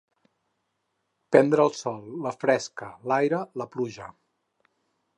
[1.35, 4.13] Prendre el sol, la fresca, l'aire, la pluja.